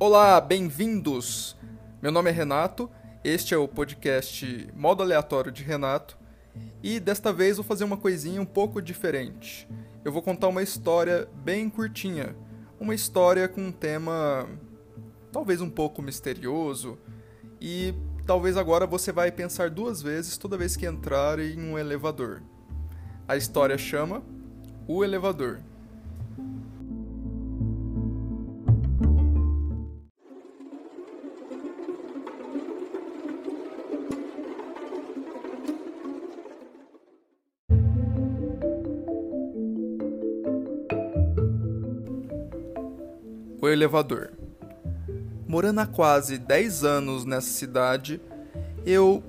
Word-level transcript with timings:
Olá, 0.00 0.40
bem-vindos! 0.40 1.56
Meu 2.00 2.12
nome 2.12 2.30
é 2.30 2.32
Renato, 2.32 2.88
este 3.24 3.52
é 3.52 3.56
o 3.58 3.66
podcast 3.66 4.68
Modo 4.72 5.02
Aleatório 5.02 5.50
de 5.50 5.64
Renato 5.64 6.16
e 6.80 7.00
desta 7.00 7.32
vez 7.32 7.56
vou 7.56 7.64
fazer 7.64 7.82
uma 7.82 7.96
coisinha 7.96 8.40
um 8.40 8.46
pouco 8.46 8.80
diferente. 8.80 9.68
Eu 10.04 10.12
vou 10.12 10.22
contar 10.22 10.46
uma 10.46 10.62
história 10.62 11.28
bem 11.42 11.68
curtinha, 11.68 12.36
uma 12.78 12.94
história 12.94 13.48
com 13.48 13.60
um 13.60 13.72
tema 13.72 14.48
talvez 15.32 15.60
um 15.60 15.68
pouco 15.68 16.00
misterioso 16.00 16.96
e 17.60 17.92
talvez 18.24 18.56
agora 18.56 18.86
você 18.86 19.10
vai 19.10 19.32
pensar 19.32 19.68
duas 19.68 20.00
vezes 20.00 20.38
toda 20.38 20.56
vez 20.56 20.76
que 20.76 20.86
entrar 20.86 21.40
em 21.40 21.58
um 21.58 21.76
elevador. 21.76 22.40
A 23.26 23.36
história 23.36 23.76
chama 23.76 24.22
O 24.86 25.02
Elevador. 25.02 25.58
Elevador. 43.78 44.32
Morando 45.46 45.80
há 45.80 45.86
quase 45.86 46.36
10 46.36 46.84
anos 46.84 47.24
nessa 47.24 47.48
cidade, 47.48 48.20
eu 48.84 49.22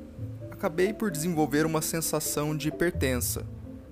acabei 0.52 0.91
por 0.91 1.12
desenvolver 1.12 1.66
uma 1.66 1.81
sensação 1.81 2.58
de 2.58 2.72
pertença. 2.72 3.45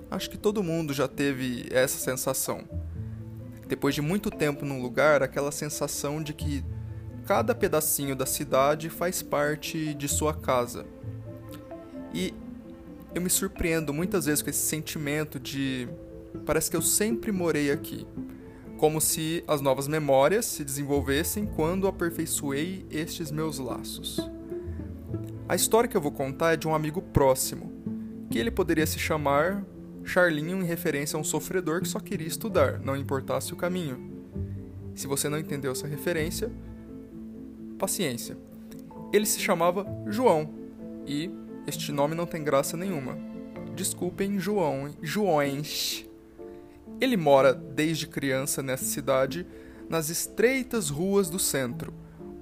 Acho 0.09 0.29
que 0.29 0.37
todo 0.37 0.63
mundo 0.63 0.93
já 0.93 1.07
teve 1.07 1.67
essa 1.71 1.97
sensação. 1.97 2.63
Depois 3.67 3.93
de 3.93 4.01
muito 4.01 4.31
tempo 4.31 4.65
num 4.65 4.81
lugar, 4.81 5.21
aquela 5.21 5.51
sensação 5.51 6.21
de 6.21 6.33
que 6.33 6.65
cada 7.25 7.53
pedacinho 7.53 8.15
da 8.15 8.25
cidade 8.25 8.89
faz 8.89 9.21
parte 9.21 9.93
de 9.93 10.07
sua 10.07 10.33
casa. 10.33 10.85
E 12.13 12.33
eu 13.13 13.21
me 13.21 13.29
surpreendo 13.29 13.93
muitas 13.93 14.25
vezes 14.25 14.41
com 14.41 14.49
esse 14.49 14.65
sentimento 14.65 15.39
de 15.39 15.87
parece 16.45 16.69
que 16.69 16.77
eu 16.77 16.81
sempre 16.81 17.31
morei 17.31 17.71
aqui 17.71 18.07
como 18.77 19.01
se 19.01 19.43
as 19.47 19.59
novas 19.59 19.87
memórias 19.87 20.45
se 20.45 20.63
desenvolvessem 20.63 21.45
quando 21.45 21.87
aperfeiçoei 21.87 22.85
estes 22.91 23.31
meus 23.31 23.57
laços. 23.57 24.19
A 25.49 25.55
história 25.55 25.89
que 25.89 25.97
eu 25.97 26.01
vou 26.01 26.11
contar 26.11 26.53
é 26.53 26.57
de 26.57 26.67
um 26.67 26.75
amigo 26.75 27.01
próximo, 27.01 27.71
que 28.29 28.37
ele 28.37 28.51
poderia 28.51 28.85
se 28.85 28.99
chamar 28.99 29.65
Charlinho 30.03 30.61
em 30.61 30.65
referência 30.65 31.17
a 31.17 31.19
um 31.19 31.23
sofredor 31.23 31.81
que 31.81 31.87
só 31.87 31.99
queria 31.99 32.27
estudar, 32.27 32.79
não 32.79 32.95
importasse 32.95 33.51
o 33.51 33.57
caminho. 33.57 34.25
Se 34.93 35.07
você 35.07 35.27
não 35.27 35.37
entendeu 35.37 35.71
essa 35.71 35.87
referência, 35.87 36.51
paciência. 37.77 38.37
Ele 39.11 39.25
se 39.25 39.39
chamava 39.39 39.85
João 40.07 40.53
e 41.05 41.29
este 41.65 41.91
nome 41.91 42.15
não 42.15 42.25
tem 42.25 42.43
graça 42.43 42.77
nenhuma. 42.77 43.17
Desculpem, 43.75 44.39
João, 44.39 44.89
Joões. 45.01 46.06
Ele 46.99 47.15
mora 47.15 47.53
desde 47.53 48.07
criança 48.07 48.63
nessa 48.63 48.85
cidade, 48.85 49.45
nas 49.89 50.09
estreitas 50.09 50.89
ruas 50.89 51.29
do 51.29 51.37
centro, 51.37 51.93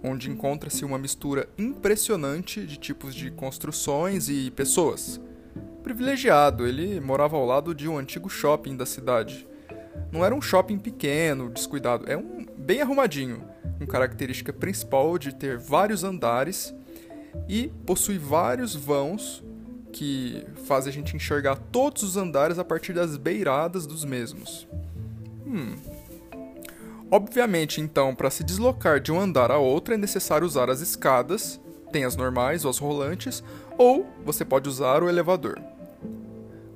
onde 0.04 0.30
encontra-se 0.30 0.86
uma 0.86 0.98
mistura 0.98 1.50
impressionante 1.58 2.66
de 2.66 2.78
tipos 2.78 3.14
de 3.14 3.32
construções 3.32 4.30
e 4.30 4.52
pessoas. 4.52 5.20
Privilegiado, 5.84 6.66
ele 6.66 7.00
morava 7.00 7.36
ao 7.36 7.46
lado 7.46 7.76
de 7.76 7.88
um 7.88 7.98
antigo 7.98 8.30
shopping 8.30 8.76
da 8.76 8.86
cidade. 8.86 9.48
Não 10.12 10.24
era 10.24 10.34
um 10.34 10.42
shopping 10.42 10.80
pequeno, 10.80 11.50
descuidado, 11.50 12.10
é 12.10 12.18
um 12.18 12.46
bem 12.58 12.82
arrumadinho, 12.82 13.44
com 13.78 13.86
característica 13.86 14.54
principal 14.54 15.18
de 15.18 15.36
ter 15.36 15.58
vários 15.58 16.04
andares 16.04 16.74
e 17.48 17.68
possui 17.86 18.18
vários 18.18 18.76
vãos 18.76 19.44
que 19.96 20.46
faz 20.66 20.88
a 20.88 20.92
gente 20.92 21.16
enxergar 21.16 21.56
todos 21.56 22.04
os 22.04 22.18
andares 22.18 22.60
a 22.60 22.66
partir 22.66 22.92
das 22.92 23.16
beiradas 23.16 23.88
dos 23.88 24.04
mesmos. 24.04 24.68
Hum. 25.48 25.74
Obviamente, 27.10 27.80
então, 27.80 28.14
para 28.14 28.30
se 28.30 28.44
deslocar 28.44 29.00
de 29.00 29.10
um 29.14 29.22
andar 29.22 29.52
a 29.52 29.58
outro 29.58 29.94
é 29.94 29.98
necessário 29.98 30.46
usar 30.46 30.70
as 30.70 30.82
escadas, 30.82 31.62
tem 31.94 32.04
as 32.04 32.18
normais 32.18 32.66
ou 32.66 32.72
as 32.72 32.78
rolantes, 32.78 33.42
ou 33.78 34.06
você 34.26 34.44
pode 34.44 34.68
usar 34.68 35.02
o 35.02 35.08
elevador. 35.08 35.58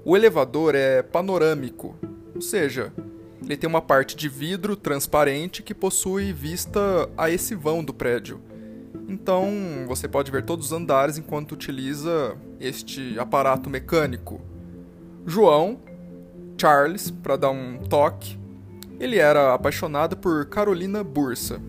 O 0.06 0.16
elevador 0.16 0.74
é 0.74 1.04
panorâmico, 1.04 1.98
ou 2.34 2.42
seja, 2.42 2.94
ele 3.44 3.58
tem 3.58 3.70
uma 3.70 3.82
parte 3.82 4.16
de 4.16 4.30
vidro 4.30 4.78
transparente 4.78 5.62
que 5.62 5.74
possui 5.74 6.32
vista 6.32 7.10
a 7.18 7.30
esse 7.30 7.54
vão 7.54 7.84
do 7.84 7.94
prédio 7.94 8.40
então 9.10 9.50
você 9.88 10.08
pode 10.08 10.32
ver 10.32 10.46
todos 10.46 10.68
os 10.68 10.72
andares 10.72 11.18
enquanto 11.18 11.54
utiliza 11.54 12.38
este 12.60 13.18
aparato 13.18 13.68
mecânico. 13.68 14.40
João, 15.26 15.80
Charles, 16.56 17.10
para 17.10 17.36
dar 17.36 17.50
um 17.50 17.80
toque, 17.80 18.38
ele 19.00 19.18
era 19.18 19.56
apaixonado 19.56 20.16
por 20.16 20.46
Carolina 20.46 21.04
Bursa, 21.04 21.60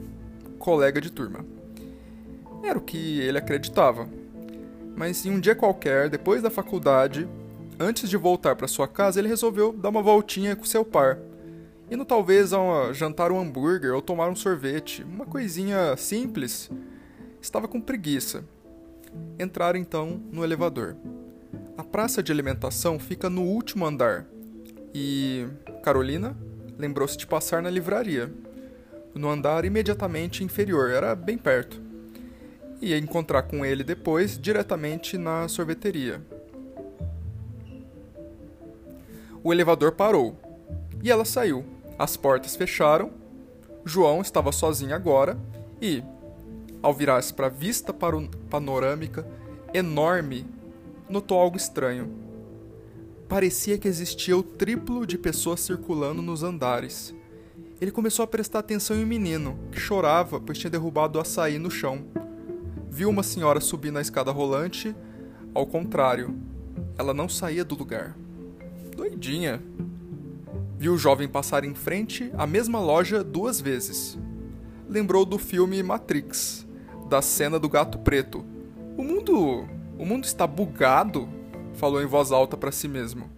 colega 0.59 1.01
de 1.01 1.11
turma. 1.11 1.45
Era 2.63 2.79
o 2.79 2.83
que 2.83 3.21
ele 3.21 3.39
acreditava. 3.39 4.07
Mas 4.95 5.25
em 5.25 5.31
um 5.31 5.41
dia 5.41 5.55
qualquer, 5.55 6.11
depois 6.11 6.43
da 6.43 6.51
faculdade, 6.51 7.27
antes 7.79 8.11
de 8.11 8.19
voltar 8.19 8.55
para 8.55 8.69
sua 8.69 8.87
casa, 8.87 9.19
ele 9.19 9.29
resolveu 9.29 9.73
dar 9.73 9.89
uma 9.89 10.03
voltinha 10.03 10.55
com 10.55 10.65
seu 10.65 10.85
par. 10.85 11.19
Indo 11.91 12.05
talvez 12.05 12.53
a 12.53 12.93
jantar 12.93 13.33
um 13.33 13.41
hambúrguer 13.41 13.95
ou 13.95 14.03
tomar 14.03 14.29
um 14.29 14.37
sorvete, 14.37 15.03
uma 15.03 15.25
coisinha 15.25 15.97
simples 15.97 16.71
estava 17.41 17.67
com 17.67 17.81
preguiça. 17.81 18.45
Entraram 19.39 19.79
então 19.79 20.21
no 20.31 20.45
elevador. 20.45 20.97
A 21.77 21.83
praça 21.83 22.23
de 22.23 22.31
alimentação 22.31 22.99
fica 22.99 23.31
no 23.31 23.43
último 23.43 23.87
andar 23.87 24.27
e 24.95 25.47
Carolina 25.83 26.37
lembrou-se 26.79 27.17
de 27.17 27.27
passar 27.27 27.63
na 27.63 27.71
livraria, 27.71 28.33
no 29.15 29.29
andar 29.29 29.65
imediatamente 29.65 30.45
inferior, 30.45 30.91
era 30.91 31.15
bem 31.15 31.37
perto. 31.37 31.81
Ia 32.81 32.97
encontrar 32.97 33.43
com 33.43 33.65
ele 33.65 33.83
depois 33.83 34.39
diretamente 34.39 35.19
na 35.19 35.49
sorveteria. 35.49 36.23
O 39.43 39.53
elevador 39.53 39.93
parou 39.93 40.39
e 41.03 41.11
ela 41.11 41.25
saiu. 41.25 41.65
As 41.99 42.17
portas 42.17 42.57
fecharam. 42.57 43.11
João 43.85 44.21
estava 44.21 44.53
sozinho 44.53 44.95
agora 44.95 45.37
e, 45.81 46.03
ao 46.83 46.95
virar-se 46.95 47.33
para 47.33 47.47
a 47.47 47.51
vista 47.51 47.95
panorâmica 48.49 49.27
enorme, 49.73 50.47
notou 51.09 51.39
algo 51.39 51.57
estranho. 51.57 52.11
Parecia 53.29 53.79
que 53.79 53.87
existia 53.87 54.37
o 54.37 54.43
triplo 54.43 55.07
de 55.07 55.17
pessoas 55.17 55.61
circulando 55.61 56.21
nos 56.21 56.43
andares. 56.43 57.15
Ele 57.81 57.91
começou 57.91 58.25
a 58.25 58.27
prestar 58.27 58.59
atenção 58.59 58.97
em 58.97 59.05
um 59.05 59.07
menino, 59.07 59.59
que 59.71 59.79
chorava 59.79 60.41
pois 60.41 60.59
tinha 60.59 60.71
derrubado 60.71 61.19
o 61.19 61.23
açaí 61.23 61.59
no 61.59 61.71
chão. 61.71 62.05
Viu 62.91 63.09
uma 63.09 63.23
senhora 63.23 63.61
subir 63.61 63.93
na 63.93 64.01
escada 64.01 64.33
rolante, 64.33 64.95
ao 65.55 65.67
contrário, 65.67 66.37
ela 66.99 67.15
não 67.15 67.29
saía 67.29 67.65
do 67.65 67.75
lugar. 67.75 68.17
Doidinha. 68.97 69.63
Viu 70.79 70.95
o 70.95 70.99
jovem 70.99 71.29
passar 71.29 71.65
em 71.65 71.75
frente 71.75 72.31
à 72.37 72.47
mesma 72.47 72.81
loja 72.81 73.23
duas 73.23 73.61
vezes. 73.61 74.19
Lembrou 74.89 75.25
do 75.25 75.39
filme 75.39 75.83
Matrix, 75.83 76.67
da 77.11 77.21
cena 77.21 77.59
do 77.59 77.69
gato 77.69 77.99
preto. 77.99 78.45
O 78.97 79.03
mundo. 79.03 79.69
O 79.99 80.07
mundo 80.07 80.25
está 80.25 80.47
bugado? 80.47 81.29
falou 81.75 82.01
em 82.01 82.07
voz 82.07 82.31
alta 82.31 82.57
para 82.57 82.71
si 82.71 82.87
mesmo. 82.87 83.29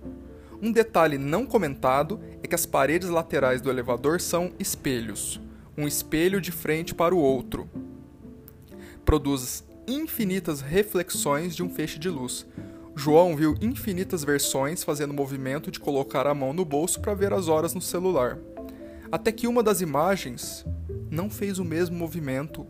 Um 0.61 0.71
detalhe 0.71 1.17
não 1.17 1.47
comentado 1.47 2.21
é 2.43 2.47
que 2.47 2.55
as 2.55 2.67
paredes 2.67 3.09
laterais 3.09 3.61
do 3.61 3.71
elevador 3.71 4.21
são 4.21 4.53
espelhos, 4.59 5.41
um 5.77 5.89
espelho 5.89 6.41
de 6.41 6.53
frente 6.53 6.95
para 6.95 7.15
o 7.15 7.19
outro. 7.19 7.69
Produz 9.05 9.65
infinitas 9.89 10.61
reflexões 10.61 11.57
de 11.57 11.63
um 11.63 11.71
feixe 11.71 11.99
de 11.99 12.09
luz. 12.09 12.47
João 12.95 13.35
viu 13.35 13.55
infinitas 13.61 14.23
versões 14.23 14.85
fazendo 14.85 15.13
o 15.13 15.15
movimento 15.15 15.71
de 15.71 15.81
colocar 15.81 16.27
a 16.27 16.35
mão 16.35 16.53
no 16.53 16.65
bolso 16.65 17.01
para 17.01 17.15
ver 17.15 17.33
as 17.33 17.49
horas 17.49 17.75
no 17.75 17.81
celular. 17.81 18.39
Até 19.11 19.33
que 19.33 19.47
uma 19.47 19.63
das 19.63 19.81
imagens 19.81 20.65
não 21.11 21.31
fez 21.31 21.59
o 21.59 21.65
mesmo 21.65 21.97
movimento 21.97 22.67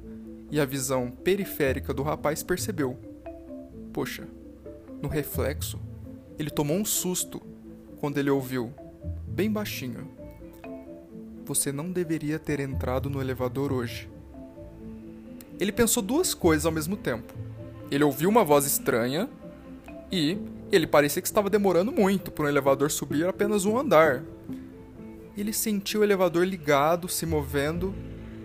e 0.53 0.61
a 0.61 0.65
visão 0.67 1.11
periférica 1.11 1.95
do 1.95 2.03
rapaz 2.03 2.43
percebeu. 2.43 2.97
Poxa, 3.93 4.29
no 5.01 5.09
reflexo, 5.09 5.81
ele 6.39 6.51
tomou 6.51 6.77
um 6.77 6.85
susto 6.85 7.43
quando 7.99 8.19
ele 8.19 8.31
ouviu, 8.31 8.73
bem 9.27 9.51
baixinho: 9.51 10.07
Você 11.47 11.73
não 11.73 11.91
deveria 11.91 12.39
ter 12.39 12.61
entrado 12.61 13.09
no 13.09 13.21
elevador 13.21 13.73
hoje. 13.73 14.09
Ele 15.59 15.73
pensou 15.73 16.03
duas 16.03 16.35
coisas 16.35 16.67
ao 16.67 16.73
mesmo 16.73 16.97
tempo. 16.97 17.33
Ele 17.91 18.05
ouviu 18.05 18.29
uma 18.29 18.45
voz 18.45 18.67
estranha 18.67 19.29
e 20.11 20.39
ele 20.71 20.87
parecia 20.87 21.23
que 21.23 21.29
estava 21.29 21.49
demorando 21.49 21.91
muito 21.91 22.31
para 22.31 22.45
um 22.45 22.49
elevador 22.49 22.91
subir 22.91 23.27
apenas 23.27 23.65
um 23.65 23.79
andar. 23.79 24.23
Ele 25.37 25.53
sentiu 25.53 26.01
o 26.01 26.05
elevador 26.05 26.47
ligado, 26.47 27.09
se 27.09 27.25
movendo 27.25 27.95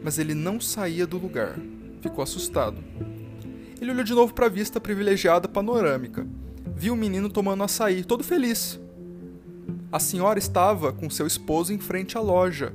mas 0.03 0.17
ele 0.17 0.33
não 0.33 0.59
saía 0.59 1.05
do 1.05 1.17
lugar. 1.17 1.57
Ficou 2.01 2.23
assustado. 2.23 2.83
Ele 3.79 3.91
olhou 3.91 4.03
de 4.03 4.13
novo 4.13 4.33
para 4.33 4.47
a 4.47 4.49
vista 4.49 4.79
privilegiada 4.79 5.47
panorâmica. 5.47 6.27
Viu 6.75 6.93
o 6.93 6.97
menino 6.97 7.29
tomando 7.29 7.63
açaí, 7.63 8.03
todo 8.03 8.23
feliz. 8.23 8.79
A 9.91 9.99
senhora 9.99 10.37
estava 10.37 10.91
com 10.91 11.09
seu 11.09 11.25
esposo 11.25 11.71
em 11.71 11.79
frente 11.79 12.17
à 12.17 12.21
loja. 12.21 12.73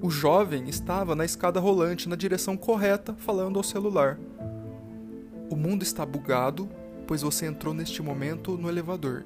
O 0.00 0.10
jovem 0.10 0.68
estava 0.68 1.14
na 1.14 1.24
escada 1.24 1.58
rolante 1.58 2.08
na 2.08 2.16
direção 2.16 2.56
correta, 2.56 3.14
falando 3.14 3.58
ao 3.58 3.62
celular. 3.62 4.18
O 5.50 5.56
mundo 5.56 5.82
está 5.82 6.04
bugado, 6.04 6.68
pois 7.06 7.22
você 7.22 7.46
entrou 7.46 7.74
neste 7.74 8.02
momento 8.02 8.56
no 8.56 8.68
elevador. 8.68 9.24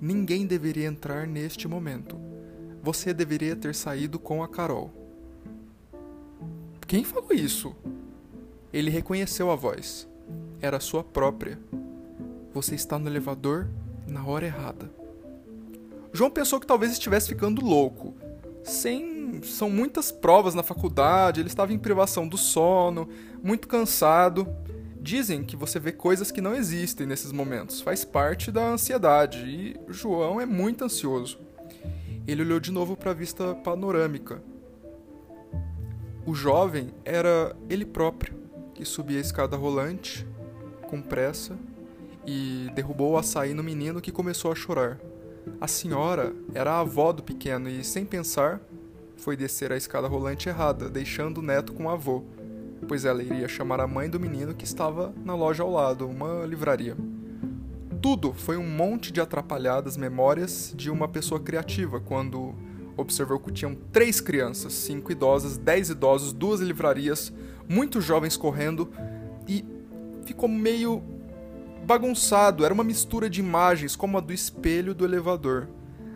Ninguém 0.00 0.46
deveria 0.46 0.86
entrar 0.86 1.26
neste 1.26 1.66
momento. 1.66 2.16
Você 2.82 3.12
deveria 3.12 3.54
ter 3.54 3.74
saído 3.74 4.18
com 4.18 4.42
a 4.42 4.48
Carol. 4.48 4.90
Quem 6.86 7.04
falou 7.04 7.32
isso? 7.32 7.74
Ele 8.72 8.90
reconheceu 8.90 9.50
a 9.50 9.56
voz. 9.56 10.08
Era 10.60 10.78
sua 10.80 11.02
própria. 11.02 11.58
Você 12.52 12.74
está 12.74 12.98
no 12.98 13.08
elevador 13.08 13.68
na 14.06 14.24
hora 14.24 14.46
errada. 14.46 14.90
João 16.12 16.30
pensou 16.30 16.58
que 16.58 16.66
talvez 16.66 16.92
estivesse 16.92 17.28
ficando 17.28 17.64
louco. 17.64 18.14
Sem. 18.62 19.40
São 19.42 19.70
muitas 19.70 20.10
provas 20.10 20.54
na 20.54 20.62
faculdade, 20.62 21.40
ele 21.40 21.48
estava 21.48 21.72
em 21.72 21.78
privação 21.78 22.26
do 22.26 22.36
sono, 22.36 23.08
muito 23.42 23.68
cansado. 23.68 24.46
Dizem 25.00 25.42
que 25.44 25.56
você 25.56 25.78
vê 25.78 25.92
coisas 25.92 26.30
que 26.30 26.42
não 26.42 26.54
existem 26.54 27.06
nesses 27.06 27.32
momentos, 27.32 27.80
faz 27.80 28.04
parte 28.04 28.52
da 28.52 28.68
ansiedade, 28.68 29.38
e 29.38 29.76
João 29.88 30.38
é 30.40 30.44
muito 30.44 30.84
ansioso. 30.84 31.38
Ele 32.26 32.42
olhou 32.42 32.60
de 32.60 32.70
novo 32.70 32.96
para 32.96 33.12
a 33.12 33.14
vista 33.14 33.54
panorâmica. 33.54 34.42
O 36.26 36.34
jovem 36.34 36.92
era 37.02 37.56
ele 37.70 37.86
próprio, 37.86 38.34
que 38.74 38.84
subia 38.84 39.18
a 39.18 39.20
escada 39.20 39.56
rolante, 39.56 40.26
com 40.88 41.00
pressa, 41.00 41.56
e 42.26 42.68
derrubou 42.74 43.12
o 43.12 43.18
açaí 43.18 43.54
no 43.54 43.62
menino 43.62 44.00
que 44.00 44.12
começou 44.12 44.52
a 44.52 44.54
chorar. 44.54 44.98
A 45.60 45.66
senhora 45.66 46.34
era 46.54 46.72
a 46.72 46.80
avó 46.80 47.12
do 47.12 47.22
pequeno 47.22 47.68
e, 47.68 47.82
sem 47.82 48.04
pensar, 48.04 48.60
foi 49.16 49.36
descer 49.36 49.72
a 49.72 49.76
escada 49.76 50.06
rolante 50.06 50.48
errada, 50.48 50.88
deixando 50.88 51.38
o 51.38 51.42
neto 51.42 51.72
com 51.72 51.84
o 51.84 51.90
avô 51.90 52.24
pois 52.86 53.04
ela 53.04 53.22
iria 53.22 53.48
chamar 53.48 53.80
a 53.80 53.86
mãe 53.86 54.08
do 54.08 54.18
menino 54.18 54.54
que 54.54 54.64
estava 54.64 55.12
na 55.24 55.34
loja 55.34 55.62
ao 55.62 55.70
lado, 55.70 56.08
uma 56.08 56.44
livraria. 56.44 56.96
Tudo 58.00 58.32
foi 58.32 58.56
um 58.56 58.66
monte 58.66 59.12
de 59.12 59.20
atrapalhadas 59.20 59.96
memórias 59.96 60.72
de 60.74 60.90
uma 60.90 61.06
pessoa 61.06 61.40
criativa 61.40 62.00
quando 62.00 62.54
observou 62.96 63.38
que 63.38 63.52
tinham 63.52 63.74
três 63.92 64.20
crianças, 64.20 64.72
cinco 64.72 65.12
idosas, 65.12 65.56
dez 65.56 65.90
idosos, 65.90 66.32
duas 66.32 66.60
livrarias, 66.60 67.32
muitos 67.68 68.04
jovens 68.04 68.36
correndo 68.36 68.90
e 69.48 69.64
ficou 70.24 70.48
meio 70.48 71.02
bagunçado. 71.86 72.64
Era 72.64 72.74
uma 72.74 72.84
mistura 72.84 73.28
de 73.28 73.40
imagens, 73.40 73.96
como 73.96 74.18
a 74.18 74.20
do 74.20 74.32
espelho 74.32 74.94
do 74.94 75.04
elevador, 75.04 75.68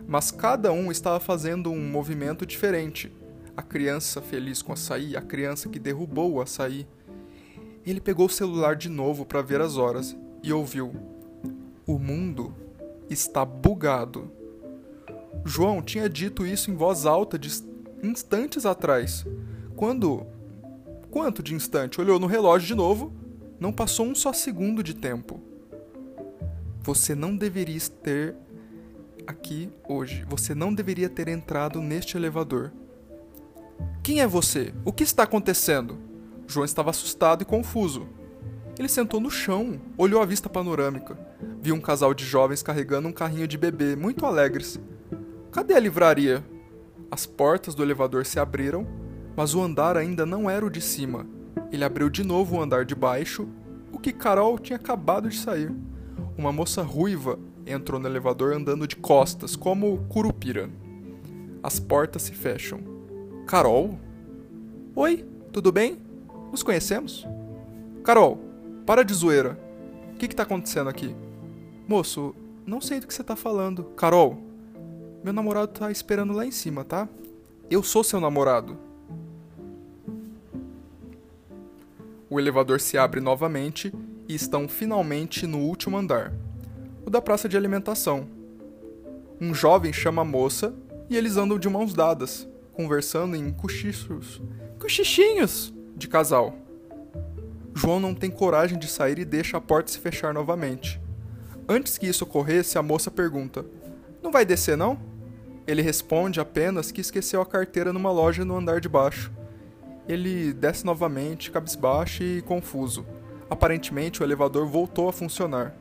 mas 0.06 0.30
cada 0.30 0.72
um 0.72 0.90
estava 0.90 1.20
fazendo 1.20 1.70
um 1.70 1.90
movimento 1.90 2.44
diferente 2.44 3.10
a 3.56 3.62
criança 3.62 4.20
feliz 4.20 4.62
com 4.62 4.72
o 4.72 4.74
açaí, 4.74 5.16
a 5.16 5.22
criança 5.22 5.68
que 5.68 5.78
derrubou 5.78 6.32
o 6.32 6.40
açaí. 6.40 6.86
Ele 7.86 8.00
pegou 8.00 8.26
o 8.26 8.30
celular 8.30 8.74
de 8.74 8.88
novo 8.88 9.24
para 9.24 9.42
ver 9.42 9.60
as 9.60 9.76
horas 9.76 10.16
e 10.42 10.52
ouviu: 10.52 10.94
O 11.86 11.98
mundo 11.98 12.54
está 13.08 13.44
bugado. 13.44 14.30
João 15.44 15.82
tinha 15.82 16.08
dito 16.08 16.46
isso 16.46 16.70
em 16.70 16.74
voz 16.74 17.04
alta 17.04 17.38
de 17.38 17.50
instantes 18.02 18.64
atrás. 18.64 19.26
Quando. 19.76 20.26
Quanto 21.10 21.42
de 21.42 21.54
instante? 21.54 22.00
Olhou 22.00 22.18
no 22.18 22.26
relógio 22.26 22.66
de 22.66 22.74
novo. 22.74 23.12
Não 23.60 23.72
passou 23.72 24.06
um 24.06 24.14
só 24.14 24.32
segundo 24.32 24.82
de 24.82 24.94
tempo. 24.94 25.40
Você 26.80 27.14
não 27.14 27.36
deveria 27.36 27.80
ter 28.02 28.34
aqui 29.26 29.70
hoje. 29.88 30.24
Você 30.28 30.54
não 30.54 30.74
deveria 30.74 31.08
ter 31.08 31.28
entrado 31.28 31.80
neste 31.80 32.16
elevador. 32.16 32.72
Quem 34.02 34.20
é 34.20 34.26
você? 34.26 34.74
O 34.84 34.92
que 34.92 35.02
está 35.02 35.22
acontecendo? 35.22 35.98
João 36.46 36.64
estava 36.64 36.90
assustado 36.90 37.42
e 37.42 37.44
confuso. 37.44 38.06
Ele 38.78 38.88
sentou 38.88 39.20
no 39.20 39.30
chão, 39.30 39.80
olhou 39.96 40.20
a 40.20 40.26
vista 40.26 40.48
panorâmica. 40.48 41.16
Viu 41.60 41.74
um 41.74 41.80
casal 41.80 42.12
de 42.12 42.24
jovens 42.24 42.62
carregando 42.62 43.08
um 43.08 43.12
carrinho 43.12 43.46
de 43.46 43.56
bebê, 43.56 43.94
muito 43.94 44.26
alegres. 44.26 44.80
Cadê 45.54 45.74
a 45.74 45.78
livraria? 45.78 46.44
As 47.08 47.26
portas 47.26 47.76
do 47.76 47.82
elevador 47.84 48.26
se 48.26 48.40
abriram, 48.40 48.84
mas 49.36 49.54
o 49.54 49.62
andar 49.62 49.96
ainda 49.96 50.26
não 50.26 50.50
era 50.50 50.66
o 50.66 50.68
de 50.68 50.80
cima. 50.80 51.28
Ele 51.70 51.84
abriu 51.84 52.10
de 52.10 52.24
novo 52.24 52.56
o 52.56 52.60
andar 52.60 52.84
de 52.84 52.92
baixo, 52.92 53.46
o 53.92 54.00
que 54.00 54.12
Carol 54.12 54.58
tinha 54.58 54.74
acabado 54.74 55.28
de 55.28 55.38
sair. 55.38 55.72
Uma 56.36 56.50
moça 56.50 56.82
ruiva 56.82 57.38
entrou 57.64 58.00
no 58.00 58.08
elevador 58.08 58.52
andando 58.52 58.84
de 58.84 58.96
costas, 58.96 59.54
como 59.54 60.04
Curupira. 60.08 60.68
As 61.62 61.78
portas 61.78 62.22
se 62.22 62.32
fecham. 62.32 62.80
Carol? 63.46 63.96
Oi, 64.96 65.24
tudo 65.52 65.70
bem? 65.70 66.02
Nos 66.50 66.64
conhecemos? 66.64 67.24
Carol, 68.02 68.40
para 68.84 69.04
de 69.04 69.14
zoeira. 69.14 69.56
O 70.14 70.16
que, 70.16 70.26
que 70.26 70.34
tá 70.34 70.42
acontecendo 70.42 70.90
aqui? 70.90 71.14
Moço, 71.86 72.34
não 72.66 72.80
sei 72.80 72.98
do 72.98 73.06
que 73.06 73.14
você 73.14 73.22
tá 73.22 73.36
falando. 73.36 73.84
Carol, 73.96 74.52
meu 75.24 75.32
namorado 75.32 75.68
tá 75.68 75.90
esperando 75.90 76.34
lá 76.34 76.44
em 76.44 76.50
cima, 76.50 76.84
tá? 76.84 77.08
Eu 77.70 77.82
sou 77.82 78.04
seu 78.04 78.20
namorado. 78.20 78.76
O 82.28 82.38
elevador 82.38 82.78
se 82.78 82.98
abre 82.98 83.22
novamente 83.22 83.90
e 84.28 84.34
estão 84.34 84.68
finalmente 84.68 85.46
no 85.46 85.60
último 85.60 85.96
andar 85.96 86.34
o 87.06 87.10
da 87.10 87.22
praça 87.22 87.48
de 87.48 87.56
alimentação. 87.56 88.28
Um 89.40 89.54
jovem 89.54 89.94
chama 89.94 90.20
a 90.20 90.26
moça 90.26 90.74
e 91.08 91.16
eles 91.16 91.38
andam 91.38 91.58
de 91.58 91.70
mãos 91.70 91.94
dadas 91.94 92.46
conversando 92.74 93.34
em 93.34 93.50
cochichos, 93.50 94.42
cochichinhos 94.78 95.72
de 95.96 96.06
casal. 96.06 96.54
João 97.74 97.98
não 97.98 98.14
tem 98.14 98.30
coragem 98.30 98.78
de 98.78 98.88
sair 98.88 99.18
e 99.18 99.24
deixa 99.24 99.56
a 99.56 99.60
porta 99.60 99.90
se 99.90 99.98
fechar 99.98 100.34
novamente. 100.34 101.00
Antes 101.66 101.96
que 101.96 102.06
isso 102.06 102.24
ocorresse, 102.24 102.76
a 102.76 102.82
moça 102.82 103.10
pergunta: 103.10 103.64
Não 104.22 104.30
vai 104.30 104.44
descer, 104.44 104.76
não? 104.76 105.13
Ele 105.66 105.80
responde 105.80 106.40
apenas 106.40 106.92
que 106.92 107.00
esqueceu 107.00 107.40
a 107.40 107.46
carteira 107.46 107.92
numa 107.92 108.10
loja 108.10 108.44
no 108.44 108.56
andar 108.56 108.80
de 108.80 108.88
baixo. 108.88 109.32
Ele 110.06 110.52
desce 110.52 110.84
novamente, 110.84 111.50
cabisbaixo 111.50 112.22
e 112.22 112.42
confuso. 112.42 113.06
Aparentemente, 113.48 114.20
o 114.20 114.24
elevador 114.24 114.66
voltou 114.66 115.08
a 115.08 115.12
funcionar. 115.12 115.74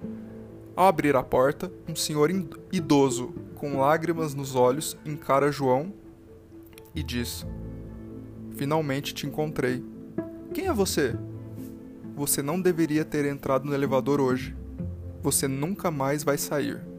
Ao 0.75 0.87
abrir 0.87 1.15
a 1.15 1.23
porta, 1.23 1.71
um 1.87 1.95
senhor 1.95 2.29
idoso, 2.71 3.33
com 3.55 3.79
lágrimas 3.79 4.33
nos 4.33 4.55
olhos, 4.55 4.97
encara 5.05 5.51
João 5.51 5.93
e 6.95 7.03
diz: 7.03 7.45
Finalmente 8.55 9.13
te 9.13 9.27
encontrei. 9.27 9.83
Quem 10.53 10.67
é 10.67 10.73
você? 10.73 11.15
Você 12.15 12.41
não 12.41 12.61
deveria 12.61 13.03
ter 13.03 13.25
entrado 13.25 13.65
no 13.65 13.73
elevador 13.73 14.21
hoje. 14.21 14.55
Você 15.21 15.47
nunca 15.47 15.89
mais 15.89 16.23
vai 16.23 16.37
sair. 16.37 16.92